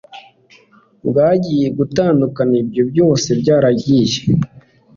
[1.07, 4.19] bwagiye gutandukana ibyo byose byarangiye